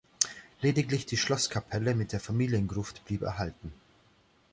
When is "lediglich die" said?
0.63-1.15